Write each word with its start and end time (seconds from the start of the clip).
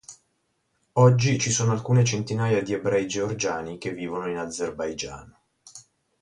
Oggi 0.93 1.37
ci 1.37 1.51
sono 1.51 1.73
alcune 1.73 2.03
centinaia 2.03 2.63
di 2.63 2.73
ebrei 2.73 3.05
georgiani 3.07 3.77
che 3.77 3.93
vivono 3.93 4.27
in 4.31 4.37
Azerbaigian. 4.37 5.37